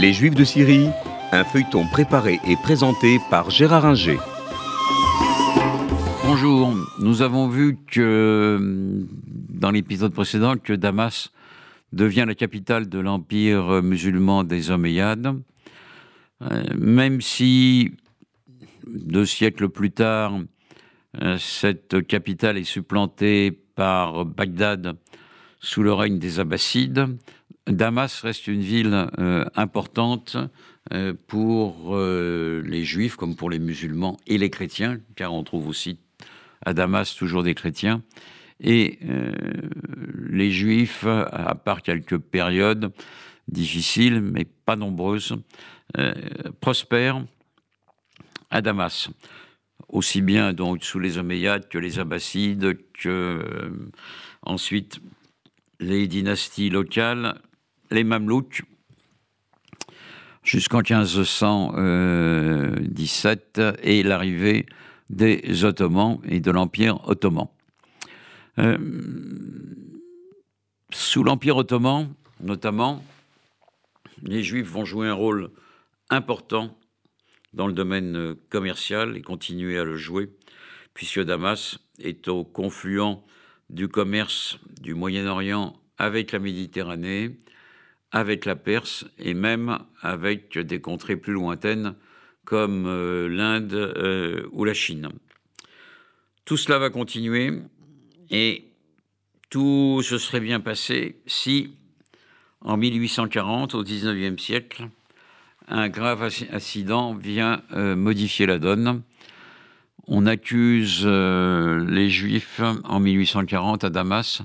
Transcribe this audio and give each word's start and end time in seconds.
Les 0.00 0.12
Juifs 0.12 0.36
de 0.36 0.44
Syrie, 0.44 0.90
un 1.32 1.42
feuilleton 1.42 1.84
préparé 1.88 2.38
et 2.46 2.54
présenté 2.54 3.18
par 3.30 3.50
Gérard 3.50 3.84
Inger. 3.84 4.18
Bonjour, 6.24 6.72
nous 7.00 7.20
avons 7.22 7.48
vu 7.48 7.78
que 7.84 9.04
dans 9.48 9.72
l'épisode 9.72 10.12
précédent 10.12 10.56
que 10.56 10.72
Damas 10.72 11.32
devient 11.92 12.26
la 12.28 12.36
capitale 12.36 12.88
de 12.88 13.00
l'empire 13.00 13.82
musulman 13.82 14.44
des 14.44 14.70
Omeyyades, 14.70 15.34
euh, 16.42 16.62
même 16.78 17.20
si 17.20 17.90
deux 18.86 19.26
siècles 19.26 19.68
plus 19.68 19.90
tard, 19.90 20.38
euh, 21.20 21.38
cette 21.38 22.06
capitale 22.06 22.56
est 22.56 22.62
supplantée 22.62 23.50
par 23.74 24.24
Bagdad 24.24 24.96
sous 25.60 25.82
le 25.82 25.92
règne 25.92 26.18
des 26.18 26.40
Abbassides, 26.40 27.06
Damas 27.66 28.22
reste 28.22 28.46
une 28.46 28.60
ville 28.60 29.08
euh, 29.18 29.44
importante 29.54 30.36
pour 31.26 31.98
les 31.98 32.82
juifs 32.82 33.16
comme 33.16 33.36
pour 33.36 33.50
les 33.50 33.58
musulmans 33.58 34.16
et 34.26 34.38
les 34.38 34.48
chrétiens, 34.48 34.98
car 35.16 35.34
on 35.34 35.44
trouve 35.44 35.68
aussi 35.68 35.98
à 36.64 36.72
Damas 36.72 37.14
toujours 37.14 37.42
des 37.42 37.54
chrétiens. 37.54 38.02
Et 38.58 38.98
les 40.30 40.50
juifs, 40.50 41.04
à 41.04 41.54
part 41.56 41.82
quelques 41.82 42.16
périodes 42.16 42.90
difficiles, 43.48 44.20
mais 44.20 44.44
pas 44.44 44.76
nombreuses, 44.76 45.36
euh, 45.96 46.12
prospère 46.60 47.24
à 48.50 48.60
Damas, 48.60 49.08
aussi 49.88 50.20
bien 50.20 50.52
donc 50.52 50.84
sous 50.84 50.98
les 50.98 51.18
Omeyyades 51.18 51.68
que 51.68 51.78
les 51.78 51.98
Abbassides, 51.98 52.78
que 52.92 53.08
euh, 53.08 53.70
ensuite 54.42 55.00
les 55.80 56.06
dynasties 56.06 56.70
locales, 56.70 57.40
les 57.90 58.04
Mamelouks, 58.04 58.62
jusqu'en 60.42 60.78
1517 60.78 63.60
et 63.82 64.02
l'arrivée 64.02 64.64
des 65.10 65.64
Ottomans 65.64 66.18
et 66.24 66.40
de 66.40 66.50
l'Empire 66.50 67.06
ottoman. 67.08 67.48
Euh, 68.58 68.78
sous 70.90 71.22
l'Empire 71.22 71.58
ottoman, 71.58 72.12
notamment, 72.40 73.04
les 74.22 74.42
Juifs 74.42 74.68
vont 74.68 74.84
jouer 74.84 75.08
un 75.08 75.14
rôle 75.14 75.50
important 76.10 76.76
dans 77.52 77.66
le 77.66 77.72
domaine 77.72 78.34
commercial 78.50 79.16
et 79.16 79.22
continuer 79.22 79.78
à 79.78 79.84
le 79.84 79.96
jouer, 79.96 80.30
puisque 80.94 81.22
Damas 81.22 81.78
est 81.98 82.28
au 82.28 82.44
confluent 82.44 83.16
du 83.70 83.88
commerce 83.88 84.58
du 84.80 84.94
Moyen-Orient 84.94 85.78
avec 85.98 86.32
la 86.32 86.38
Méditerranée, 86.38 87.36
avec 88.10 88.44
la 88.44 88.56
Perse 88.56 89.04
et 89.18 89.34
même 89.34 89.78
avec 90.00 90.58
des 90.58 90.80
contrées 90.80 91.16
plus 91.16 91.32
lointaines 91.32 91.94
comme 92.44 92.86
euh, 92.86 93.28
l'Inde 93.28 93.74
euh, 93.74 94.48
ou 94.52 94.64
la 94.64 94.74
Chine. 94.74 95.10
Tout 96.44 96.56
cela 96.56 96.78
va 96.78 96.88
continuer 96.88 97.60
et 98.30 98.64
tout 99.50 100.00
se 100.02 100.16
serait 100.16 100.40
bien 100.40 100.60
passé 100.60 101.16
si, 101.26 101.74
en 102.62 102.76
1840, 102.76 103.74
au 103.74 103.82
XIXe 103.82 104.42
siècle, 104.42 104.88
un 105.68 105.88
grave 105.90 106.22
accident 106.22 107.14
vient 107.14 107.62
euh, 107.72 107.96
modifier 107.96 108.46
la 108.46 108.58
donne. 108.58 109.02
On 110.10 110.24
accuse 110.24 111.02
euh, 111.04 111.84
les 111.86 112.08
Juifs 112.08 112.62
en 112.84 112.98
1840 112.98 113.84
à 113.84 113.90
Damas 113.90 114.40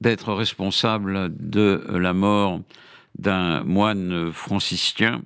d'être 0.00 0.34
responsables 0.34 1.30
de 1.38 1.84
la 1.88 2.12
mort 2.12 2.60
d'un 3.16 3.62
moine 3.62 4.32
franciscain 4.32 5.22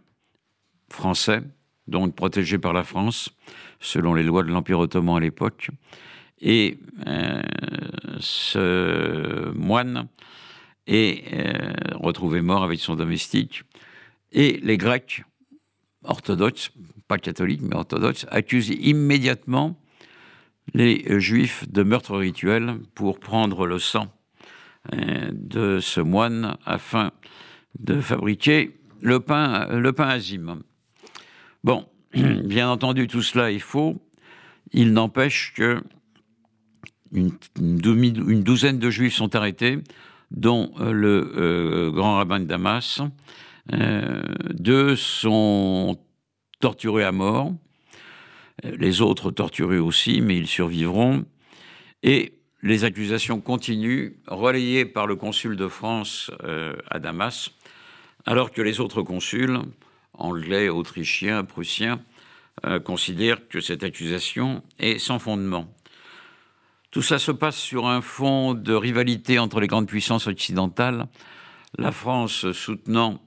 français, 0.90 1.40
donc 1.86 2.14
protégé 2.14 2.58
par 2.58 2.74
la 2.74 2.84
France, 2.84 3.30
selon 3.80 4.12
les 4.12 4.24
lois 4.24 4.42
de 4.42 4.50
l'Empire 4.50 4.78
ottoman 4.78 5.16
à 5.16 5.20
l'époque. 5.20 5.70
Et 6.42 6.78
euh, 7.06 7.40
ce 8.20 9.50
moine 9.52 10.08
est 10.86 11.24
retrouvé 11.94 12.42
mort 12.42 12.62
avec 12.62 12.78
son 12.78 12.94
domestique. 12.94 13.62
Et 14.32 14.60
les 14.62 14.76
Grecs 14.76 15.24
orthodoxes, 16.04 16.72
pas 17.08 17.18
catholiques, 17.18 17.62
mais 17.62 17.74
orthodoxes, 17.74 18.26
accusent 18.30 18.70
immédiatement 18.70 19.78
les 20.74 21.04
euh, 21.10 21.18
juifs 21.18 21.68
de 21.70 21.82
meurtre 21.82 22.16
rituel 22.16 22.76
pour 22.94 23.18
prendre 23.18 23.66
le 23.66 23.78
sang 23.78 24.12
euh, 24.92 25.30
de 25.32 25.80
ce 25.80 26.00
moine 26.00 26.56
afin 26.66 27.10
de 27.78 28.00
fabriquer 28.00 28.76
le 29.00 29.20
pain, 29.20 29.66
le 29.68 29.98
azime. 30.00 30.62
Bon, 31.64 31.86
bien 32.14 32.68
entendu, 32.68 33.06
tout 33.06 33.22
cela 33.22 33.50
est 33.50 33.58
faux. 33.58 33.96
Il 34.72 34.92
n'empêche 34.92 35.54
que 35.54 35.82
une, 37.12 37.30
douzaine 38.42 38.78
de 38.78 38.90
juifs 38.90 39.14
sont 39.14 39.34
arrêtés, 39.34 39.78
dont 40.30 40.72
euh, 40.78 40.92
le 40.92 41.90
grand 41.90 42.16
rabbin 42.16 42.40
de 42.40 42.44
Damas, 42.44 43.00
euh, 43.72 44.22
deux 44.54 44.96
sont 44.96 45.98
torturés 46.60 47.04
à 47.04 47.12
mort, 47.12 47.52
les 48.64 49.00
autres 49.00 49.30
torturés 49.30 49.78
aussi, 49.78 50.20
mais 50.20 50.36
ils 50.36 50.48
survivront. 50.48 51.24
Et 52.02 52.38
les 52.62 52.84
accusations 52.84 53.40
continuent, 53.40 54.14
relayées 54.26 54.84
par 54.84 55.06
le 55.06 55.16
consul 55.16 55.56
de 55.56 55.68
France 55.68 56.30
euh, 56.42 56.74
à 56.90 56.98
Damas, 56.98 57.50
alors 58.26 58.50
que 58.50 58.62
les 58.62 58.80
autres 58.80 59.02
consuls, 59.02 59.58
anglais, 60.12 60.68
autrichiens, 60.68 61.44
prussiens, 61.44 62.00
euh, 62.66 62.80
considèrent 62.80 63.46
que 63.48 63.60
cette 63.60 63.84
accusation 63.84 64.62
est 64.80 64.98
sans 64.98 65.20
fondement. 65.20 65.72
Tout 66.90 67.02
ça 67.02 67.18
se 67.18 67.30
passe 67.30 67.56
sur 67.56 67.86
un 67.86 68.00
fond 68.00 68.54
de 68.54 68.74
rivalité 68.74 69.38
entre 69.38 69.60
les 69.60 69.66
grandes 69.66 69.86
puissances 69.86 70.26
occidentales, 70.26 71.06
la 71.76 71.92
France 71.92 72.50
soutenant 72.52 73.20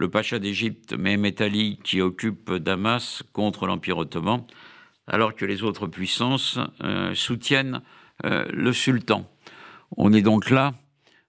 le 0.00 0.08
pacha 0.08 0.38
d'Égypte, 0.38 0.94
Mehmet 0.94 1.42
Ali, 1.42 1.78
qui 1.84 2.00
occupe 2.00 2.54
Damas 2.54 3.22
contre 3.34 3.66
l'Empire 3.66 3.98
ottoman, 3.98 4.42
alors 5.06 5.34
que 5.34 5.44
les 5.44 5.62
autres 5.62 5.86
puissances 5.86 6.58
euh, 6.82 7.14
soutiennent 7.14 7.82
euh, 8.24 8.46
le 8.50 8.72
sultan. 8.72 9.30
On 9.98 10.14
est 10.14 10.22
donc 10.22 10.48
là 10.48 10.72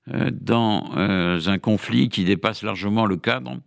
euh, 0.08 0.32
dans 0.32 0.90
un 0.96 1.60
conflit 1.60 2.08
qui 2.08 2.24
dépasse 2.24 2.64
largement 2.64 3.06
le 3.06 3.18
cadre 3.18 3.58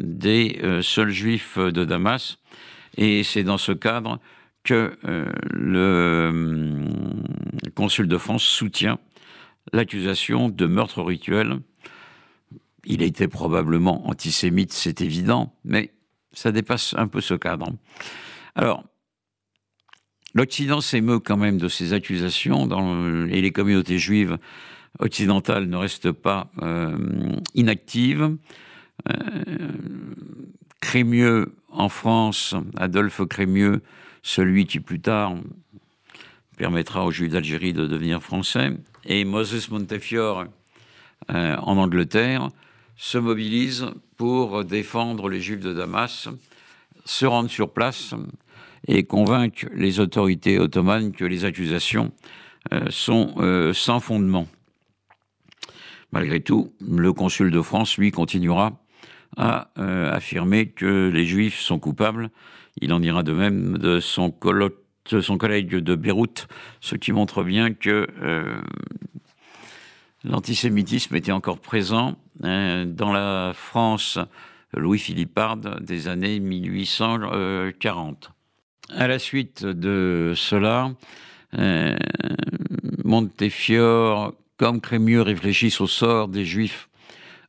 des 0.00 0.60
seuls 0.80 1.10
juifs 1.10 1.58
de 1.58 1.84
Damas, 1.84 2.38
et 2.96 3.22
c'est 3.24 3.42
dans 3.42 3.58
ce 3.58 3.72
cadre 3.72 4.20
que 4.62 4.96
le 5.50 6.86
consul 7.74 8.08
de 8.08 8.16
France 8.16 8.44
soutient 8.44 8.98
l'accusation 9.72 10.48
de 10.48 10.66
meurtre 10.66 11.02
rituel 11.02 11.58
il 12.88 13.02
était 13.02 13.28
probablement 13.28 14.08
antisémite, 14.08 14.72
c'est 14.72 15.02
évident, 15.02 15.54
mais 15.64 15.92
ça 16.32 16.52
dépasse 16.52 16.94
un 16.96 17.06
peu 17.06 17.20
ce 17.20 17.34
cadre. 17.34 17.68
Alors, 18.54 18.82
l'Occident 20.34 20.80
s'émeut 20.80 21.20
quand 21.20 21.36
même 21.36 21.58
de 21.58 21.68
ces 21.68 21.92
accusations 21.92 22.66
et 23.28 23.40
les 23.40 23.52
communautés 23.52 23.98
juives 23.98 24.38
occidentales 24.98 25.68
ne 25.68 25.76
restent 25.76 26.12
pas 26.12 26.50
euh, 26.62 26.96
inactives. 27.54 28.36
Euh, 29.08 29.14
Crémieux 30.80 31.54
en 31.70 31.88
France, 31.88 32.54
Adolphe 32.76 33.24
Crémieux, 33.26 33.82
celui 34.22 34.66
qui 34.66 34.80
plus 34.80 35.00
tard 35.00 35.34
permettra 36.56 37.04
aux 37.04 37.10
Juifs 37.10 37.32
d'Algérie 37.32 37.72
de 37.72 37.86
devenir 37.86 38.22
français, 38.22 38.72
et 39.04 39.24
Moses 39.24 39.70
Montefiore 39.70 40.46
euh, 41.30 41.56
en 41.56 41.76
Angleterre, 41.76 42.48
se 42.98 43.16
mobilisent 43.16 43.86
pour 44.16 44.64
défendre 44.64 45.30
les 45.30 45.40
Juifs 45.40 45.60
de 45.60 45.72
Damas, 45.72 46.28
se 47.04 47.24
rendent 47.24 47.48
sur 47.48 47.72
place 47.72 48.14
et 48.86 49.04
convaincre 49.04 49.66
les 49.72 50.00
autorités 50.00 50.58
ottomanes 50.58 51.12
que 51.12 51.24
les 51.24 51.44
accusations 51.44 52.12
euh, 52.72 52.86
sont 52.90 53.34
euh, 53.38 53.72
sans 53.72 54.00
fondement. 54.00 54.48
Malgré 56.12 56.40
tout, 56.40 56.72
le 56.80 57.12
consul 57.12 57.50
de 57.50 57.62
France, 57.62 57.96
lui, 57.98 58.10
continuera 58.10 58.82
à 59.36 59.70
euh, 59.78 60.12
affirmer 60.12 60.66
que 60.66 61.08
les 61.08 61.24
Juifs 61.24 61.60
sont 61.60 61.78
coupables. 61.78 62.30
Il 62.80 62.92
en 62.92 63.02
ira 63.02 63.22
de 63.22 63.32
même 63.32 63.78
de 63.78 64.00
son, 64.00 64.34
de 65.10 65.20
son 65.20 65.38
collègue 65.38 65.76
de 65.76 65.94
Beyrouth, 65.94 66.48
ce 66.80 66.96
qui 66.96 67.12
montre 67.12 67.44
bien 67.44 67.72
que 67.74 68.06
l'antisémitisme 70.24 71.14
était 71.16 71.32
encore 71.32 71.58
présent 71.58 72.16
hein, 72.42 72.84
dans 72.86 73.12
la 73.12 73.52
France 73.54 74.18
Louis-Philipparde 74.74 75.82
des 75.82 76.08
années 76.08 76.40
1840. 76.40 78.32
À 78.90 79.06
la 79.06 79.18
suite 79.18 79.64
de 79.64 80.32
cela, 80.36 80.92
euh, 81.58 81.96
Montefiore, 83.04 84.34
comme 84.56 84.80
Crémieux, 84.80 85.22
réfléchissent 85.22 85.80
au 85.80 85.86
sort 85.86 86.28
des 86.28 86.44
Juifs 86.44 86.88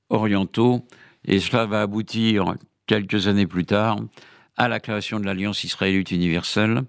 orientaux 0.09 0.85
Et 1.25 1.39
cela 1.39 1.65
va 1.65 1.81
aboutir 1.81 2.55
quelques 2.87 3.27
années 3.27 3.47
plus 3.47 3.65
tard 3.65 3.99
à 4.57 4.67
la 4.67 4.79
création 4.79 5.19
de 5.19 5.25
l'Alliance 5.25 5.63
israélite 5.63 6.11
universelle 6.11 6.83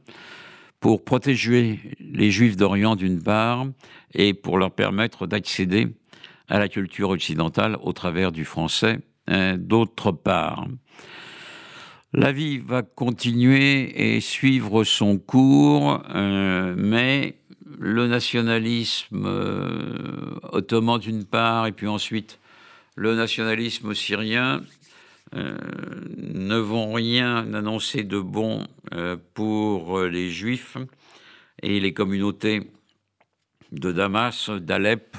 pour 0.81 1.05
protéger 1.05 1.79
les 2.01 2.31
Juifs 2.31 2.57
d'Orient 2.57 2.97
d'une 2.97 3.23
part 3.23 3.67
et 4.15 4.35
pour 4.35 4.59
leur 4.59 4.73
permettre 4.73 5.27
d'accéder 5.27 5.89
à 6.49 6.59
la 6.59 6.69
culture 6.69 7.11
occidentale 7.11 7.77
au 7.83 7.93
travers 7.93 8.33
du 8.33 8.45
français 8.45 8.99
hein, 9.29 9.57
d'autre 9.57 10.11
part. 10.11 10.67
La 12.13 12.33
vie 12.33 12.59
va 12.59 12.83
continuer 12.83 14.15
et 14.15 14.21
suivre 14.21 14.83
son 14.83 15.17
cours, 15.19 16.03
euh, 16.13 16.75
mais 16.77 17.37
le 17.79 18.09
nationalisme 18.09 19.27
euh, 19.27 20.41
ottoman 20.51 20.99
d'une 20.99 21.25
part, 21.25 21.69
et 21.69 21.73
puis 21.73 21.87
ensuite 21.87 22.41
le 22.97 23.15
nationalisme 23.15 23.95
syrien, 23.95 24.61
euh, 25.37 25.57
ne 26.17 26.57
vont 26.57 26.93
rien 26.93 27.55
annoncer 27.55 28.03
de 28.03 28.19
bon 28.19 28.67
pour 29.35 30.01
les 30.01 30.31
juifs 30.31 30.77
et 31.63 31.81
les 31.81 31.93
communautés 31.93 32.71
de 33.73 33.93
Damas, 33.93 34.51
d'Alep 34.51 35.17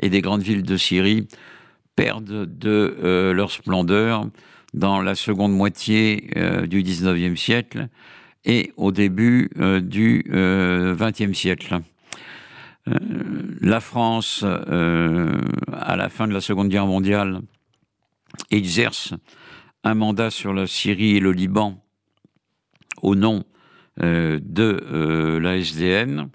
et 0.00 0.08
des 0.08 0.20
grandes 0.20 0.42
villes 0.42 0.62
de 0.62 0.76
Syrie 0.76 1.26
perdent 1.96 2.46
de 2.46 3.32
leur 3.34 3.50
splendeur 3.50 4.28
dans 4.74 5.00
la 5.00 5.14
seconde 5.14 5.52
moitié 5.52 6.30
euh, 6.36 6.66
du 6.66 6.82
19e 6.82 7.36
siècle 7.36 7.88
et 8.44 8.72
au 8.76 8.92
début 8.92 9.50
euh, 9.58 9.80
du 9.80 10.24
20e 10.28 11.30
euh, 11.30 11.32
siècle. 11.32 11.80
la 13.60 13.80
France, 13.80 14.42
à 14.44 15.96
la 15.96 16.08
fin 16.08 16.26
de 16.26 16.32
la 16.32 16.40
Seconde 16.40 16.68
Guerre 16.68 16.86
mondiale, 16.86 17.42
exerce 18.50 19.12
un 19.84 19.94
mandat 19.94 20.30
sur 20.30 20.54
la 20.54 20.66
Syrie 20.66 21.16
et 21.16 21.20
le 21.20 21.32
Liban 21.32 21.84
au 23.02 23.14
nom 23.14 23.44
de 24.00 25.38
la 25.40 25.56
SDN. 25.56 26.28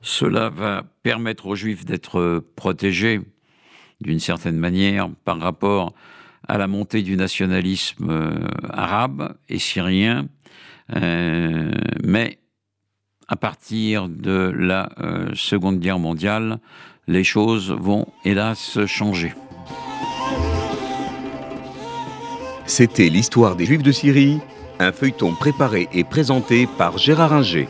Cela 0.00 0.48
va 0.48 0.84
permettre 1.02 1.46
aux 1.46 1.56
Juifs 1.56 1.84
d'être 1.84 2.42
protégés 2.54 3.20
d'une 4.00 4.20
certaine 4.20 4.56
manière 4.56 5.08
par 5.24 5.38
rapport 5.38 5.94
à 6.48 6.58
la 6.58 6.66
montée 6.66 7.02
du 7.02 7.16
nationalisme 7.16 8.08
euh, 8.10 8.46
arabe 8.70 9.36
et 9.48 9.58
syrien, 9.58 10.28
euh, 10.94 11.72
mais 12.04 12.38
à 13.28 13.36
partir 13.36 14.08
de 14.08 14.52
la 14.56 14.90
euh, 15.00 15.30
Seconde 15.34 15.80
Guerre 15.80 15.98
mondiale, 15.98 16.58
les 17.08 17.24
choses 17.24 17.72
vont 17.72 18.06
hélas 18.24 18.78
changer. 18.86 19.34
C'était 22.66 23.08
l'histoire 23.08 23.56
des 23.56 23.64
Juifs 23.64 23.82
de 23.82 23.92
Syrie, 23.92 24.38
un 24.78 24.92
feuilleton 24.92 25.34
préparé 25.34 25.88
et 25.92 26.04
présenté 26.04 26.66
par 26.66 26.98
Gérard 26.98 27.32
Inger. 27.32 27.68